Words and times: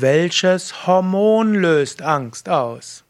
Welches 0.00 0.86
Hormon 0.86 1.54
löst 1.54 2.02
Angst 2.02 2.48
aus? 2.48 3.02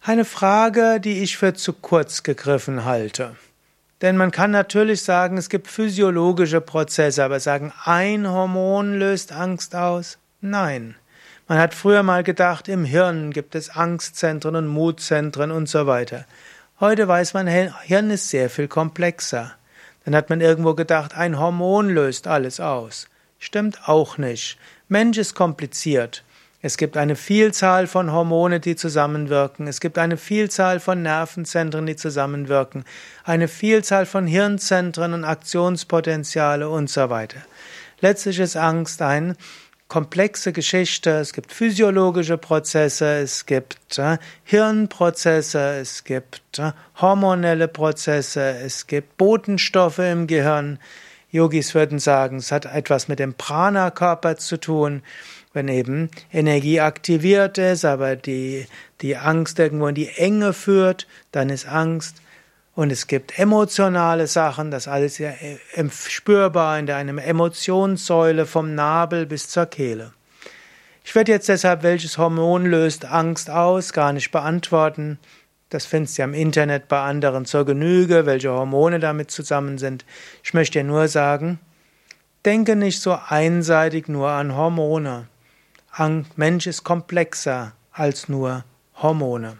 Eine 0.00 0.24
Frage, 0.24 0.98
die 0.98 1.22
ich 1.22 1.36
für 1.36 1.54
zu 1.54 1.72
kurz 1.72 2.24
gegriffen 2.24 2.84
halte. 2.84 3.36
Denn 4.00 4.16
man 4.16 4.32
kann 4.32 4.50
natürlich 4.50 5.04
sagen, 5.04 5.36
es 5.36 5.50
gibt 5.50 5.68
physiologische 5.68 6.60
Prozesse, 6.60 7.22
aber 7.22 7.38
sagen, 7.38 7.72
ein 7.84 8.28
Hormon 8.28 8.98
löst 8.98 9.30
Angst 9.30 9.76
aus? 9.76 10.18
Nein. 10.40 10.96
Man 11.46 11.58
hat 11.58 11.74
früher 11.74 12.02
mal 12.02 12.24
gedacht, 12.24 12.66
im 12.66 12.84
Hirn 12.84 13.30
gibt 13.30 13.54
es 13.54 13.70
Angstzentren 13.70 14.56
und 14.56 14.66
Mutzentren 14.66 15.52
und 15.52 15.68
so 15.68 15.86
weiter. 15.86 16.24
Heute 16.80 17.06
weiß 17.06 17.34
man, 17.34 17.46
Hirn 17.46 18.10
ist 18.10 18.30
sehr 18.30 18.50
viel 18.50 18.66
komplexer. 18.66 19.52
Dann 20.04 20.16
hat 20.16 20.28
man 20.28 20.40
irgendwo 20.40 20.74
gedacht, 20.74 21.16
ein 21.16 21.38
Hormon 21.38 21.88
löst 21.88 22.26
alles 22.26 22.58
aus. 22.58 23.06
Stimmt 23.38 23.88
auch 23.88 24.18
nicht. 24.18 24.58
Mensch 24.88 25.18
ist 25.18 25.34
kompliziert. 25.34 26.24
Es 26.60 26.76
gibt 26.76 26.96
eine 26.96 27.14
Vielzahl 27.14 27.86
von 27.86 28.10
Hormone, 28.10 28.58
die 28.58 28.74
zusammenwirken. 28.74 29.68
Es 29.68 29.80
gibt 29.80 29.96
eine 29.96 30.16
Vielzahl 30.16 30.80
von 30.80 31.02
Nervenzentren, 31.02 31.86
die 31.86 31.94
zusammenwirken. 31.94 32.84
Eine 33.22 33.46
Vielzahl 33.46 34.06
von 34.06 34.26
Hirnzentren 34.26 35.14
und 35.14 35.24
Aktionspotenziale 35.24 36.68
und 36.68 36.90
so 36.90 37.10
weiter. 37.10 37.38
Letztlich 38.00 38.40
ist 38.40 38.56
Angst 38.56 39.02
ein 39.02 39.36
komplexe 39.86 40.52
Geschichte. 40.52 41.10
Es 41.10 41.32
gibt 41.32 41.52
physiologische 41.52 42.38
Prozesse, 42.38 43.20
es 43.20 43.46
gibt 43.46 43.98
äh, 43.98 44.18
Hirnprozesse, 44.44 45.78
es 45.80 46.04
gibt 46.04 46.58
äh, 46.58 46.72
hormonelle 47.00 47.68
Prozesse, 47.68 48.56
es 48.64 48.86
gibt 48.86 49.16
Botenstoffe 49.16 50.00
im 50.00 50.26
Gehirn. 50.26 50.78
Yogis 51.30 51.74
würden 51.74 51.98
sagen, 51.98 52.38
es 52.38 52.52
hat 52.52 52.64
etwas 52.64 53.08
mit 53.08 53.18
dem 53.18 53.34
Prana-Körper 53.34 54.36
zu 54.36 54.58
tun. 54.58 55.02
Wenn 55.52 55.68
eben 55.68 56.10
Energie 56.32 56.80
aktiviert 56.80 57.58
ist, 57.58 57.84
aber 57.84 58.16
die, 58.16 58.66
die 59.00 59.16
Angst 59.16 59.58
irgendwo 59.58 59.88
in 59.88 59.94
die 59.94 60.08
Enge 60.08 60.52
führt, 60.52 61.06
dann 61.32 61.50
ist 61.50 61.66
Angst. 61.66 62.16
Und 62.74 62.92
es 62.92 63.08
gibt 63.08 63.38
emotionale 63.38 64.26
Sachen, 64.26 64.70
das 64.70 64.86
alles 64.86 65.18
ja 65.18 65.30
äh, 65.30 65.88
spürbar 65.90 66.78
in 66.78 66.88
einer 66.90 67.22
Emotionssäule 67.24 68.46
vom 68.46 68.74
Nabel 68.74 69.26
bis 69.26 69.48
zur 69.48 69.66
Kehle. 69.66 70.12
Ich 71.04 71.14
werde 71.14 71.32
jetzt 71.32 71.48
deshalb, 71.48 71.82
welches 71.82 72.18
Hormon 72.18 72.66
löst 72.66 73.04
Angst 73.06 73.50
aus, 73.50 73.92
gar 73.92 74.12
nicht 74.12 74.30
beantworten. 74.30 75.18
Das 75.70 75.84
findest 75.84 76.16
du 76.16 76.22
ja 76.22 76.28
im 76.28 76.34
Internet 76.34 76.88
bei 76.88 77.00
anderen 77.02 77.44
zur 77.44 77.66
Genüge, 77.66 78.24
welche 78.24 78.50
Hormone 78.50 79.00
damit 79.00 79.30
zusammen 79.30 79.76
sind. 79.76 80.04
Ich 80.42 80.54
möchte 80.54 80.78
dir 80.78 80.84
nur 80.84 81.08
sagen, 81.08 81.58
denke 82.44 82.74
nicht 82.74 83.02
so 83.02 83.18
einseitig 83.28 84.08
nur 84.08 84.30
an 84.30 84.56
Hormone. 84.56 85.28
Mensch 86.36 86.66
ist 86.66 86.84
komplexer 86.84 87.72
als 87.92 88.28
nur 88.28 88.64
Hormone. 88.96 89.56